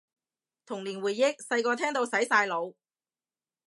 [0.65, 2.73] 童年回憶，細個聽到洗晒腦